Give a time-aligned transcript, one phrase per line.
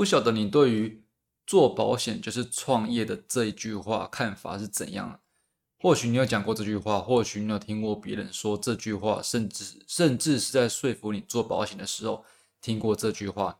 [0.00, 1.04] 不晓得你对于
[1.46, 5.20] 做保险就是创业的这一句话看法是怎样？
[5.78, 12.24] 或许你有讲过这句话，或许你有听过别人说这句话，甚至甚至是在说服你做保险的时候
[12.62, 13.58] 听过这句话。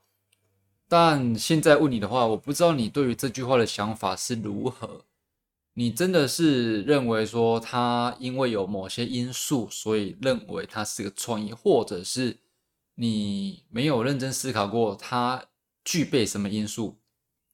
[0.89, 5.05] 但现在问你的话，我不知道你对于这句话的想法是如何。
[5.75, 12.39] 你真的是认为说他因为有某些因素，所以认为他是个创业，或者是
[12.95, 15.45] 你没有认真思考过他
[15.91, 17.01] 具备什么因素？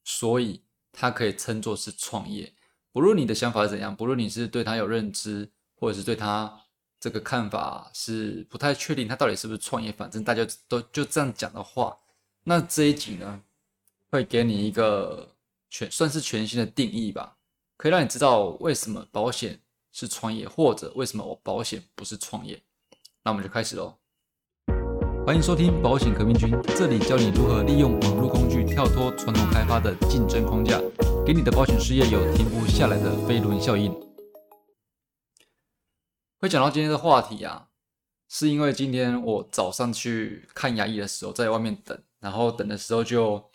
[0.03, 2.53] 所以它可以称作是创业。
[2.91, 6.65] 不论你的想法是怎样，不论你是对他有认知，或者是对他
[6.99, 11.97] 这个看法是不太确定，他到底是不是创业，反正大家都就这样讲的话，
[12.43, 13.41] 那这一集呢，
[14.11, 15.35] 会给你一个
[15.71, 17.37] 全算是全新的定义吧，
[17.75, 19.59] 可以让你知道为什么保险
[19.91, 22.61] 是创业，或者为什么我保险不是创业。
[23.23, 23.97] 那我们就开始喽。
[25.27, 30.79] 欢迎收听保险革命军，这里教你如何利用网络工具跳脱传统开发的竞争框架，
[31.25, 33.93] 给你的保险事业有停不下来的飞轮效应。
[36.39, 37.67] 会讲到今天的话题啊，
[38.29, 43.51] 是因为今天我早上去看牙医的时候，在外面等，然后等的时候就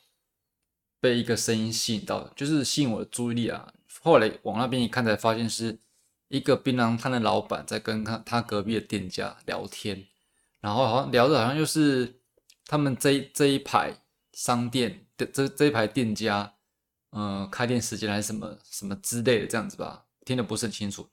[1.01, 3.73] 被一个声音吸引到，就是吸引我的注意力啊。
[4.03, 5.79] 后来往那边一看，才发现是
[6.29, 10.05] 一个槟榔摊的老板在跟他他隔壁的店家聊天。
[10.63, 12.23] 然后好像聊的好像就是
[12.65, 13.95] 他们这这一排
[14.33, 16.55] 商店的这这一排店家，
[17.11, 21.11] 嗯，开店时间还是什么什么之类的这样子吧，听得不是很清楚。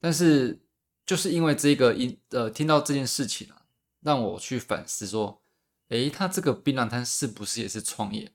[0.00, 0.64] 但是
[1.04, 3.66] 就是因为这个因呃听到这件事情啊，
[4.00, 5.42] 让我去反思说，
[5.88, 8.32] 诶，他这个槟榔摊是不是也是创业？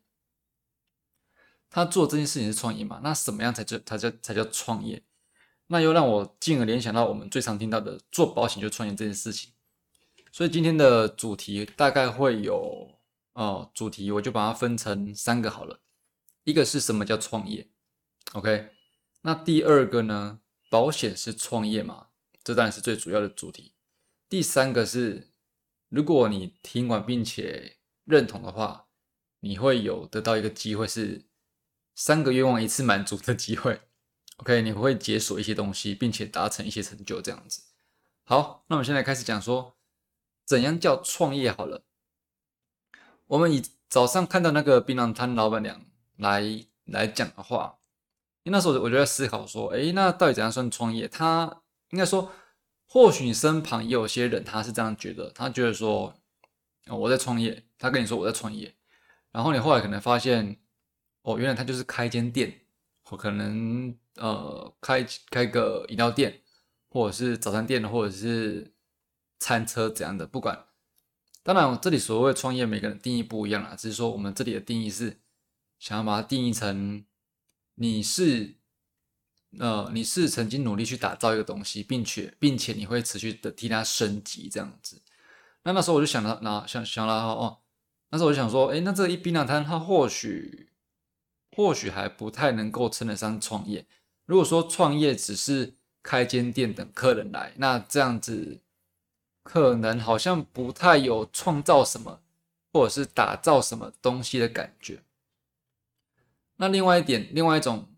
[1.69, 2.99] 他做这件事情是创业嘛？
[3.03, 5.01] 那什么样才叫才叫才叫创业？
[5.67, 9.53] 那又让我进而联想到我们最常听到的做保险就创业这件事情。
[10.31, 12.99] 所以今天的主题大概会有，
[13.33, 15.79] 哦，主题我就把它分成三个好了。
[16.43, 17.67] 一个是什么叫创业
[18.33, 18.69] ？OK，
[19.21, 20.39] 那第二个呢？
[20.69, 22.09] 保险是创业嘛？
[22.43, 23.73] 这当然是最主要的主题。
[24.29, 25.31] 第三个是，
[25.89, 28.85] 如果你听完并且认同的话，
[29.39, 31.25] 你会有得到一个机会是
[31.95, 33.81] 三个愿望一次满足的机会。
[34.37, 37.63] OK，你会解锁一些东西，并且达成一些成就，这样子。
[38.23, 39.78] 好，那我们现在开始讲说。
[40.49, 41.51] 怎样叫创业？
[41.51, 41.83] 好了，
[43.27, 45.85] 我们以早上看到那个槟榔摊老板娘
[46.17, 47.77] 来来讲的话，
[48.41, 51.07] 因为那时候我就在思考说，哎，那到底怎样算创业？
[51.07, 51.61] 他
[51.91, 52.31] 应该说，
[52.87, 56.15] 或许你身旁也有些人他是这样觉得，他觉得说，
[56.87, 58.73] 我在创业，他跟你说我在创业，
[59.31, 60.59] 然后你后来可能发现，
[61.21, 62.61] 哦，原来他就是开间店，
[63.11, 66.41] 我可能呃开开个饮料店，
[66.89, 68.73] 或者是早餐店，或者是。
[69.39, 70.27] 餐车怎样的？
[70.27, 70.65] 不管，
[71.43, 73.75] 当然，这里所谓创业，每个人定义不一样啦。
[73.75, 75.21] 只是说，我们这里的定义是
[75.79, 77.05] 想要把它定义成，
[77.75, 78.55] 你是，
[79.57, 85.01] 呃，你是曾经努力去打造一个东西，并且，并且你会持续的替它升级这样子。
[85.63, 87.59] 那那时候我就想到，那想想了哦，
[88.09, 90.69] 那时候我就想说，哎，那这一槟榔摊，它或许，
[91.55, 93.87] 或许还不太能够称得上创业。
[94.25, 98.61] 如果说创业只是开间店等客人来，那这样子。
[99.51, 102.21] 可能好像不太有创造什么，
[102.71, 105.01] 或者是打造什么东西的感觉。
[106.57, 107.89] 那另外一点，另外一种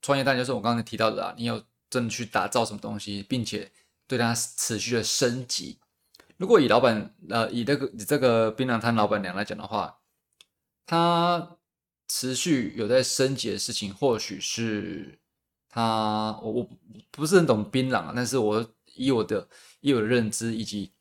[0.00, 3.72] 创业，当然就是我刚才提到的啊，你有真的去打造什么东西，并且
[4.06, 5.80] 对它持续的升级。
[6.36, 9.98] 如果以老板呃，以这个以这个槟榔摊老板娘来讲的话，
[10.86, 11.56] 他
[12.06, 15.18] 持续有在升级的事情，或许是
[15.68, 16.70] 他我我
[17.10, 19.48] 不是很懂槟榔，但是我以我的
[19.80, 20.92] 以我的认知以及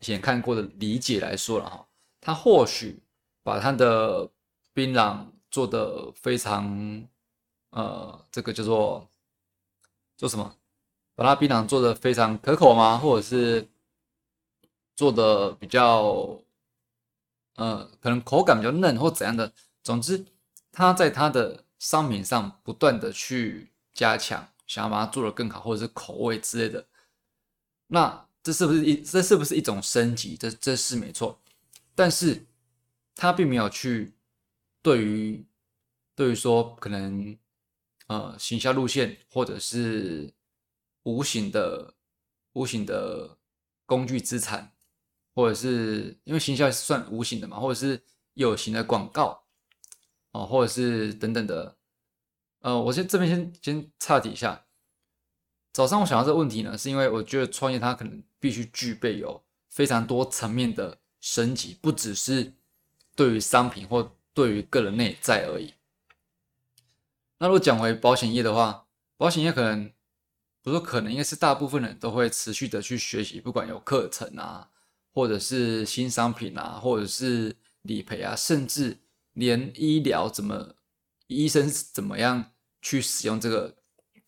[0.00, 1.88] 以前看过的理解来说了哈，
[2.20, 3.02] 他或许
[3.42, 4.30] 把他的
[4.72, 7.08] 槟榔做的非常，
[7.70, 9.08] 呃，这个叫做
[10.16, 10.54] 做什么？
[11.16, 12.96] 把他槟榔做的非常可口吗？
[12.96, 13.68] 或者是
[14.94, 16.40] 做的比较，
[17.56, 19.52] 呃，可能口感比较嫩或怎样的？
[19.82, 20.24] 总之，
[20.70, 26.86] 他在他的商品上不断的去加强，想要把它做的更好，或者是口味之类的，
[27.88, 28.27] 那。
[28.42, 30.36] 这是不是一这是不是一种升级？
[30.36, 31.38] 这这是没错，
[31.94, 32.46] 但是
[33.14, 34.14] 他并没有去
[34.80, 35.44] 对于
[36.14, 37.36] 对于说可能
[38.06, 40.32] 呃行销路线或者是
[41.02, 41.94] 无形的
[42.52, 43.36] 无形的
[43.84, 44.72] 工具资产，
[45.34, 48.02] 或者是因为行销算无形的嘛，或者是
[48.34, 49.44] 有形的广告
[50.32, 51.76] 哦，或者是等等的
[52.60, 54.64] 呃，我先这边先先岔底下。
[55.78, 62.52] 早上我想到这个问题呢，是因为我觉得创业它可能必须具备有非常多层面的升级，不只是
[63.14, 65.74] 对于商品或对于个人内在而已。
[67.38, 68.86] 那如果讲回保险业的话，
[69.16, 69.92] 保险业可能
[70.64, 74.70] 不说可能，应该是大部分人都会持续的去学习，不管有课程啊，
[75.14, 78.98] 或者是新商品啊，或者是理赔啊，甚至
[79.34, 80.74] 连医疗怎么，
[81.28, 82.50] 医生怎么样
[82.82, 83.76] 去使用这个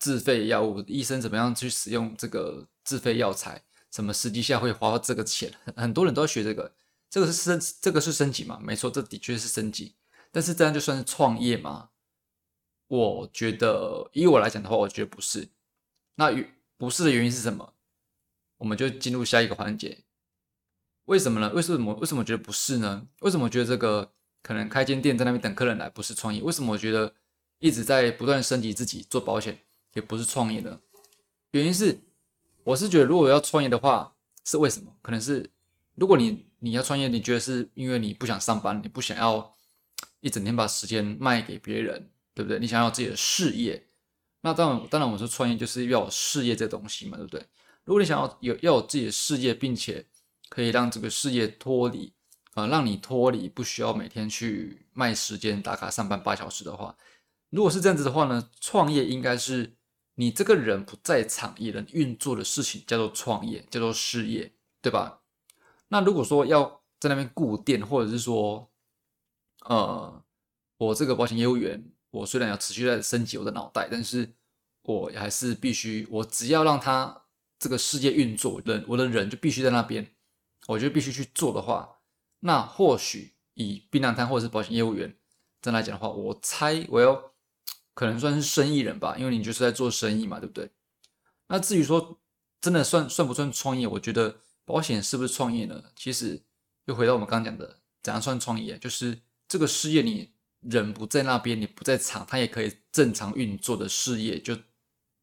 [0.01, 3.63] 自费药物，医生怎么样去使用这个自费药材。
[3.91, 5.53] 什么实际下会花这个钱？
[5.75, 6.73] 很多人都要学这个，
[7.07, 8.59] 这个是升，这个是升级嘛？
[8.63, 9.93] 没错，这的确是升级。
[10.31, 11.89] 但是这样就算是创业吗？
[12.87, 15.49] 我觉得，以我来讲的话，我觉得不是。
[16.15, 16.31] 那
[16.77, 17.75] 不是的原因是什么？
[18.57, 20.05] 我们就进入下一个环节。
[21.05, 21.51] 为什么呢？
[21.53, 21.93] 为什么？
[21.95, 23.05] 为什么觉得不是呢？
[23.19, 26.41] 为什么觉得这个可能开间店在那边等客人来不是创业？
[26.41, 27.13] 为什么我觉得
[27.59, 29.59] 一直在不断升级自己做保险
[29.93, 30.79] 也不是创业的？
[31.51, 31.99] 原因是。
[32.63, 34.15] 我是觉得，如果要创业的话，
[34.45, 34.95] 是为什么？
[35.01, 35.49] 可能是
[35.95, 39.55] 如果你你要创业，你觉得是因为你不想上班，你不想要
[40.19, 42.59] 一整天把时间卖给别人，对不对？
[42.59, 43.87] 你想要自己的事业，
[44.41, 47.43] 那当然，当然我说创业就是要有事业这东西嘛，对不对？
[47.83, 50.05] 如果你想要有要有自己的事业，并且
[50.47, 52.13] 可以让这个事业脱离
[52.53, 56.95] 啊，让你脱离不需要每天去卖时间打卡上班八小时的话，
[57.49, 59.73] 如果是这样子的话呢，创业应该是。
[60.15, 65.21] 你这个人不在场也能运作的事情叫做创业，叫做事业，对吧？
[65.87, 68.69] 那如果说要在那边固店，或者是说，
[69.61, 70.23] 呃，
[70.77, 74.33] 我这个保险业务员，我虽然要持续在升级我的脑袋，但是
[74.83, 77.23] 我还是必须，我只要让他
[77.57, 80.13] 这个世界运作，人我的人就必须在那边，
[80.67, 82.01] 我就必须去做的话，
[82.41, 85.17] 那或许以避难摊或者是保险业务员
[85.61, 87.30] 这样来讲的话，我猜我要。
[88.01, 90.71] 可能算是生意人吧，因为你就是在做生意嘛，对不对？
[91.49, 92.19] 那至于说
[92.59, 95.83] 真的算算不算创业，我觉得保险是不是创业呢？
[95.95, 96.41] 其实
[96.85, 98.75] 又回到我们刚刚讲的，怎样算创业？
[98.79, 104.57] 就是这个事业你人不在那边，你不在场，它也可以正常运作的事业，就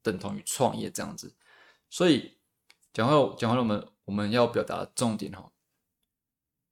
[0.00, 1.34] 等同于创业这样子。
[1.90, 2.34] 所以
[2.92, 5.50] 讲回讲回我们我们要表达的重点哈，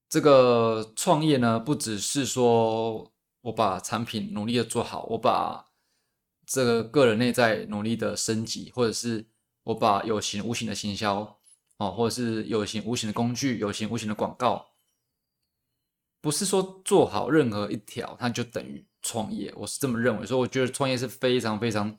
[0.08, 5.65] 这个创业呢，不只是说我把产品努力的做好，我把
[6.46, 9.26] 这个个人内在努力的升级，或者是
[9.64, 11.40] 我把有形无形的行销，
[11.78, 14.64] 哦，或者是有形无形的工具、有形无形的广告，
[16.20, 19.52] 不是说做好任何一条，它就等于创业。
[19.56, 21.98] 我是这么认为，所以我觉得创业是非常非常，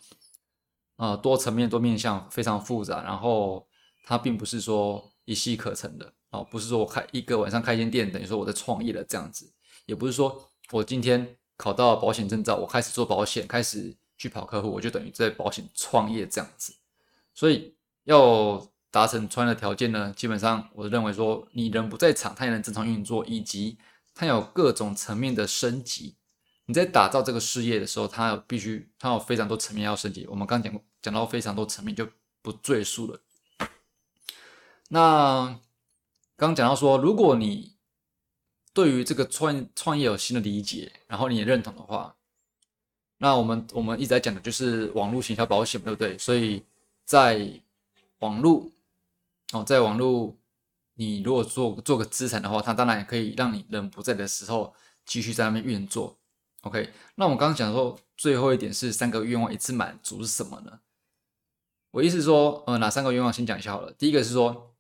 [0.96, 3.04] 呃，多层面、多面向，非常复杂。
[3.04, 3.68] 然后
[4.06, 9.54] 它并不是说一气可成的，哦，不是说我开一个晚上开间店，等于说我在创业了这样子，
[9.86, 13.98] 也不是说我今天考到保险证照，我开始做保险，开始。
[14.18, 16.74] 去跑客户，我就等于在保险创业这样子，
[17.34, 17.75] 所以
[18.06, 23.78] 要达成创业的条件呢，基本上我认为说，你人不在场，它也能正常运作，以及
[24.16, 26.16] 它有各种层面的升级。
[26.66, 30.25] 你在打造这个事业的时候，它有必须，它有非常多层面要升级。
[30.28, 32.10] 我们刚讲过，讲到非常多层面，就
[32.42, 33.22] 不赘述了。
[34.90, 35.60] 那
[36.36, 37.75] 刚讲到说，如果你
[38.74, 42.17] 对于这个创创业有新的理解，然后你也认同的话。
[43.19, 46.16] 那我们我们一直在讲的就是网络行销保险，对不对？
[46.19, 46.62] 所以
[47.04, 47.50] 在
[48.19, 48.69] 网络
[49.54, 50.36] 哦，在网络，
[50.94, 54.72] 你如果做做个资产的话，它当然也可以让你人不在的时候
[55.04, 56.16] 继续在那边运作。
[56.62, 60.80] OK，那我们刚刚讲说最后一点是三个愿望一次满足是什么呢？
[61.90, 63.92] 我意思说，呃，哪三个愿望先讲一下好了。
[63.94, 64.76] 第一个是说，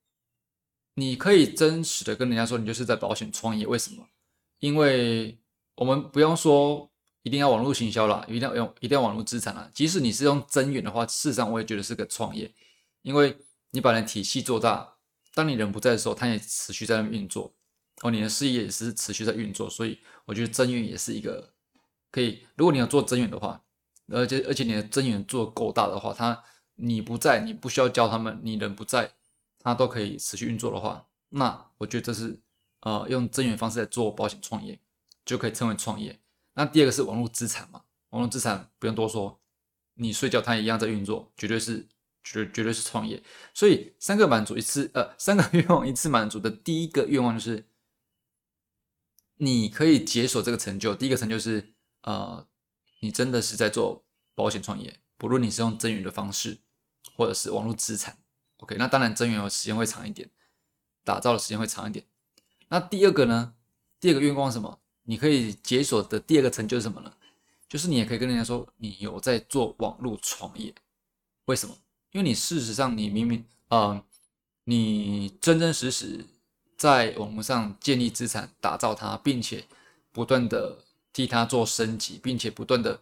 [0.93, 3.65] 你可以真实的跟人家说，你就是在保险创业。
[3.65, 4.07] 为什么？
[4.59, 5.39] 因为
[5.73, 6.91] 我们不用说。
[7.27, 9.69] 一定要网络行销了，一定要用，一定要网络资产了。
[9.73, 12.49] 即使你是用增援的话，事实上我也觉得是个创业，
[13.01, 13.37] 因为
[13.71, 14.95] 你把人体系做大，
[15.33, 17.53] 当你人不在的时候，它也持续在那运作，
[18.01, 21.51] 哦，你的事业也是持续在运作，所以我觉得增援也是一个
[22.13, 22.47] 可以。
[22.55, 23.61] 如果你要做增援的话，
[24.07, 26.41] 而且而且你的增援做够大的话，他
[26.75, 29.11] 你不在，你不需要教他们，你人不在，
[29.59, 32.39] 他都可以持续运作的话，那我觉得这是
[32.83, 34.79] 呃用增援方式来做保险创业，
[35.25, 36.17] 就可以称为创业。
[36.57, 37.83] 那第二个是网络资产嘛？
[38.09, 39.39] 网络资产不用多说，
[39.93, 41.87] 你睡觉它一样在运作，绝对是
[42.23, 43.21] 绝绝对是创业。
[43.53, 47.67] 所以三个满足一次，呃，三个 愿望一次满足的第一个愿望就是，
[49.35, 50.95] 你可以解锁这个成就。
[50.95, 52.47] 第一个成就是，呃，
[53.01, 56.57] 你真的是在做保险创业，不论你是用增援的方式，
[57.15, 58.17] 或者是网络资产。
[58.57, 60.31] OK，那当然增援的时间会长一点，
[61.03, 62.07] 打造的时间会长一点。
[62.69, 63.53] 那第二个呢？
[63.99, 64.81] 第二个愿望什么？
[65.09, 67.11] 你可以解锁的第二个成就是什么呢？
[67.69, 70.73] 就是你也可以跟人家说你有在做网络创业。
[71.45, 71.73] 为什么？
[72.11, 74.03] 因为你事实上你明明啊，
[74.65, 76.25] 你真真实实
[76.75, 79.63] 在网络上建立资产、打造它，并且
[80.11, 80.77] 不断的
[81.13, 82.99] 替他做升级，并且不断的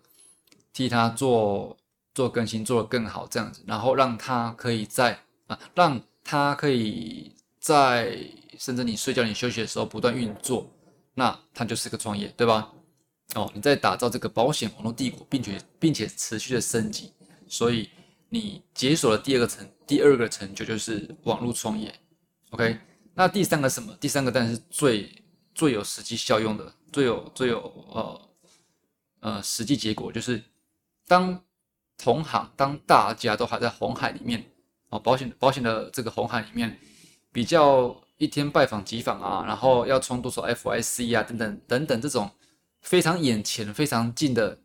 [0.72, 1.76] 替他做
[2.14, 8.18] 做更新，做得更好这样子，然后让他可以在啊，让他可以在
[8.60, 10.70] 甚至你睡觉、你休息的时候不断运作，
[11.15, 12.72] 那他就是个创业，对吧？
[13.34, 17.12] 哦，你在打造这个保险网络帝国，并且并且持续的升级，
[17.48, 17.89] 所以
[18.29, 21.93] 你解锁了第二个成第二个成就就是网络创业。
[22.51, 22.77] OK，
[23.15, 23.95] 那第三个什么？
[24.00, 25.24] 第三个当然是最
[25.55, 27.60] 最有实际效用的，最有最有
[27.91, 28.29] 呃
[29.22, 30.41] 呃实际结果，就是
[31.07, 31.43] 当
[31.98, 34.45] 同行当大家都还在红海里面
[34.89, 36.79] 哦，保险保险的这个红海里面
[37.31, 42.31] 比较一天拜访几访啊，然后要充多少 FIC 啊等等等等这种。
[42.81, 44.60] 非常眼前、非常近的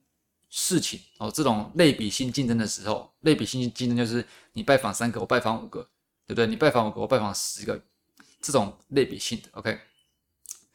[0.50, 5.80] 事情哦，这种类比性竞争的时候，类比性竞争就是你拜访三个，我拜访五个，
[6.26, 6.46] 对不对？
[6.46, 7.82] 你拜访五个，我拜访十个，
[8.42, 9.48] 这种类比性的。
[9.52, 9.80] OK，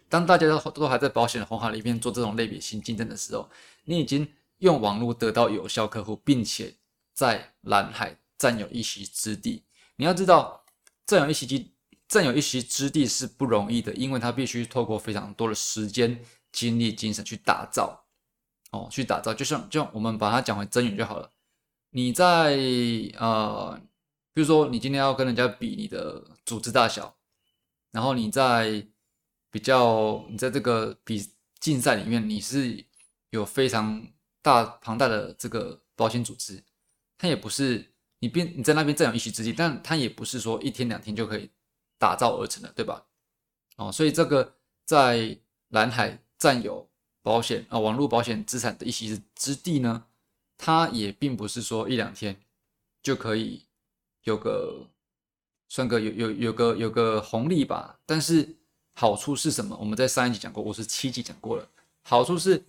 [0.10, 3.48] 当大家都都还在保险的红海里面做这种类比性竞争的时候，
[3.84, 4.28] 你已经
[4.58, 6.74] 用网络得到有效客户，并且
[7.14, 9.64] 在蓝海占有一席之地。
[9.98, 10.66] 你要知道，
[11.06, 11.64] 占有一席之
[12.08, 16.20] 占有一席之地是不容易的，因为它必须透过非常多的时间。
[16.56, 18.06] 精力、精神去打造，
[18.72, 21.30] 哦，去打造，就像就我们把它讲回真源就好了。
[21.90, 22.56] 你在
[23.20, 23.78] 呃，
[24.34, 27.18] 比如说你今天要跟人家比你的组织大小，
[27.92, 28.88] 然后你在
[29.52, 32.86] 比较，你在这个比竞赛里面，你是
[33.32, 34.08] 有非常
[34.42, 36.64] 大庞大的这个保险组织，
[37.18, 41.52] 它也不是你边你在那边占有一席之地，但它也不是说一天两天就可以
[42.06, 43.06] 打造而成的，对吧？
[43.78, 44.54] 哦，所以这个
[44.86, 45.38] 在
[45.70, 46.20] 蓝海。
[46.38, 46.86] 占有
[47.24, 50.04] 保险啊，网络保险资产的一席之地呢，
[50.58, 52.36] 它也并不是说一两天
[53.02, 53.64] 就可以
[54.24, 54.86] 有个
[55.70, 57.98] 算个有有有个有个红利吧。
[58.06, 58.58] 但是
[58.94, 59.78] 好处是什么？
[59.78, 61.66] 我们在上一集讲过，我是七集讲过了。
[62.04, 62.66] 好处是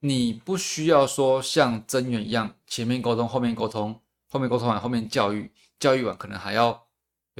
[0.00, 6.88] 你不需要说像增援一样，前面沟通，后面沟通，后面沟通完，后面教育，教育完可能还要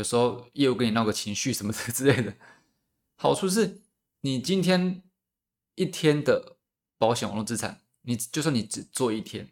[0.00, 2.34] 有时候业务跟你闹个情绪什么的之类的。
[3.16, 3.82] 好处是
[4.22, 5.02] 你今天。
[5.76, 6.58] 一天的
[6.98, 9.50] 保险网络资产，你就算你只做一天，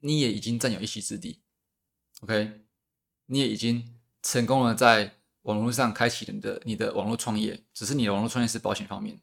[0.00, 1.40] 你也已经占有一席之地。
[2.20, 2.60] OK，
[3.26, 9.18] 你也已经成功了在网络上开启你的你的网络创业，只是你的网络创业是保险方面，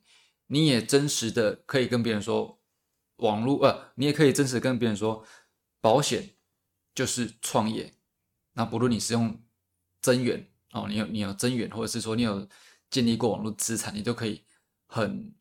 [0.48, 2.60] 你也真实的可以跟别人说，
[3.18, 5.24] 网络呃，你也可以真实的跟别人说，
[5.82, 6.36] 保险
[6.96, 7.94] 就是创业。
[8.54, 9.40] 那不论你是用
[10.06, 12.48] 增援哦，你有你有增援，或者是说你有
[12.92, 14.44] 建立过网络资产，你都可以
[14.86, 15.34] 很。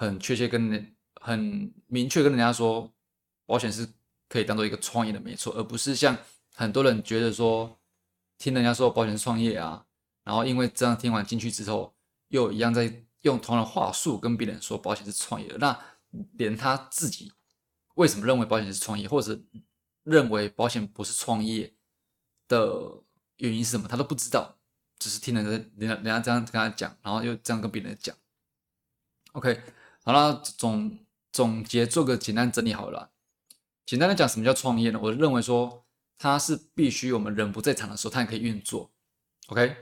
[0.00, 2.90] 很确切跟人很明确跟人家说，
[3.44, 3.86] 保险是
[4.30, 6.16] 可以当做一个创业的，没错，而不是像
[6.54, 7.78] 很多人觉得说，
[8.38, 9.84] 听人家说保险是创业啊，
[10.24, 11.94] 然后因为这样听完进去之后，
[12.28, 15.78] 又一样在用同样的话术跟别人说保险是创业的，那
[16.38, 17.30] 连他自己
[17.96, 19.38] 为什么认为保险是创业，或者
[20.04, 21.74] 认为保险不是创业
[22.48, 23.02] 的
[23.40, 24.56] 原因是什么，他都不知道，
[24.98, 28.16] 只是听人家人家人家这样跟他讲，然后又这样跟别人讲
[29.32, 29.60] ，OK。
[30.02, 30.98] 好了，总
[31.30, 33.10] 总结做个简单整理好了。
[33.84, 34.98] 简单的讲，什么叫创业呢？
[35.02, 35.84] 我认为说
[36.16, 38.90] 它是必须我们人不在场的时候，它也可以运作。
[39.48, 39.76] OK，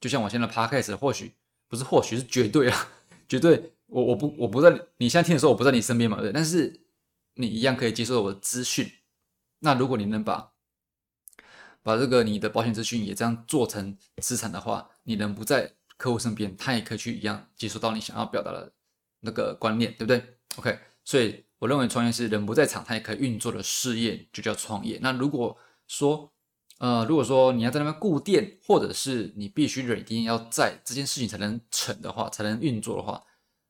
[0.00, 1.34] 就像我现在 Podcast，或许
[1.68, 2.88] 不是或许是绝对啊，
[3.28, 6.86] 绝对我我不我不在你现在听的时候，我不在你身边嘛，对，但是
[7.34, 8.90] 你一样可以接受我的资讯。
[9.58, 10.51] 那如果你能把
[11.82, 18.72] 把这个你的保险资讯也这样做成资产的话，你人不在客户身边，他也可以去一样接收到你想要表达的。
[19.24, 20.20] 那个观念对不对
[20.56, 24.98] ？OK，所以我认为创业是人不在场，他也可以运作的事业，就叫创业。
[25.00, 26.32] 那如果说，
[26.78, 33.22] 呃，如果说你要在那边固店，或者是你必须一定要在这件事情才能成的话，才能运作的话，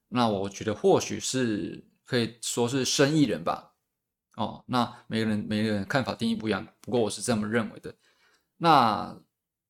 [0.09, 3.72] 那我觉得或许是可以说是生意人吧。
[4.37, 7.95] 哦，那每个人每个人看法定义不一样，不过我是这么认为的。
[8.59, 9.19] 那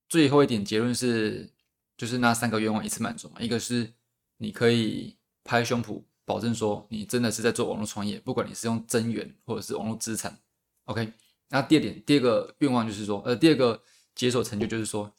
[0.09, 1.53] 最后一点结论是，
[1.97, 3.93] 就是那三个愿望一次满足嘛，一个是
[4.37, 5.17] 你可以。
[5.45, 10.39] 拍胸脯保证说，你真的是在做网络创业，不管你是用增援或者是网络资产
[10.85, 11.13] ，OK。
[11.49, 13.83] 那第二点，第二个愿望就是说，呃，第二个
[14.15, 15.13] 解锁成就就是说，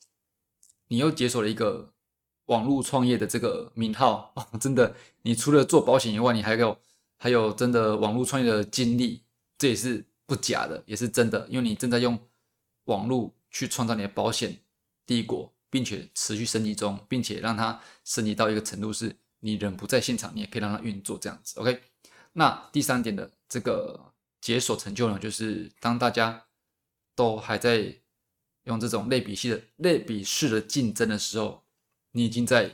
[0.88, 1.93] 你又解锁了一个
[2.45, 6.77] 网络创业的这个名号哦，真的，你除了做保险以外，你还有
[7.17, 9.23] 还有真的网络创业的经历，
[9.63, 12.20] 这也是不假的，也是真的，因为你正在用
[12.84, 14.60] 网络去创造你的保险
[15.05, 19.15] 帝国，并且持续升级中，并且让它升级到一个程度是。
[19.46, 21.82] 你人不在现场，你也可以让它运作这样子，OK？
[22.32, 26.46] 那第三点的这个解锁成就呢，就是当大家
[27.13, 27.93] 都还在
[28.63, 31.62] 用这种类比系的类比式的竞争的时候，
[32.12, 32.72] 你已经在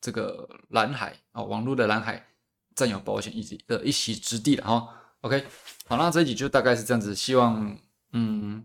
[0.00, 2.26] 这个蓝海啊，网络的蓝海
[2.74, 4.94] 占有保险一的一席之地了哈。
[5.22, 5.44] OK，
[5.86, 7.76] 好，那这一集就大概是这样子，希望
[8.12, 8.64] 嗯，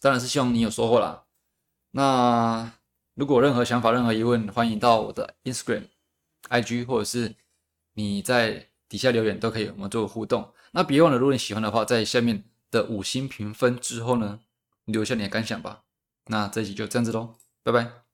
[0.00, 1.24] 当然是希望你有收获啦。
[1.90, 2.72] 那
[3.14, 5.88] 如果任何想法、任何疑问，欢迎到我的 Instagram、
[6.48, 7.34] IG 或者是
[7.94, 10.52] 你在底下留言都可以，我们做互动。
[10.70, 14.40] 那别忘了，如果你喜欢的话，在下面的五星评分之后呢，
[14.84, 15.82] 留下你的感想吧。
[16.26, 18.05] 那这一集就这样子喽，拜拜。